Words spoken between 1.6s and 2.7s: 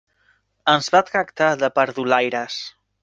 de perdulaires.